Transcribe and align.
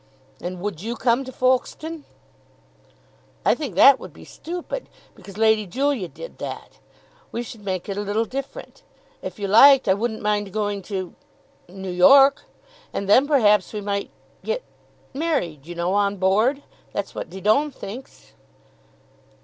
"And 0.41 0.59
would 0.61 0.81
you 0.81 0.95
come 0.95 1.23
to 1.25 1.31
Folkestone?" 1.31 2.05
"I 3.45 3.53
think 3.53 3.75
that 3.75 3.99
would 3.99 4.11
be 4.13 4.25
stupid, 4.25 4.89
because 5.13 5.37
Lady 5.37 5.67
Julia 5.67 6.07
did 6.07 6.39
that. 6.39 6.79
We 7.31 7.43
should 7.43 7.63
make 7.63 7.87
it 7.87 7.97
a 7.97 8.01
little 8.01 8.25
different. 8.25 8.81
If 9.21 9.37
you 9.37 9.47
liked 9.47 9.87
I 9.87 9.93
wouldn't 9.93 10.23
mind 10.23 10.51
going 10.53 10.81
to 10.89 11.13
New 11.69 11.91
York. 11.91 12.45
And 12.91 13.07
then, 13.07 13.27
perhaps, 13.27 13.73
we 13.73 13.81
might 13.81 14.09
get 14.43 14.63
married, 15.13 15.67
you 15.67 15.75
know, 15.75 15.93
on 15.93 16.15
board. 16.17 16.63
That's 16.93 17.13
what 17.13 17.29
Didon 17.29 17.69
thinks." 17.69 18.33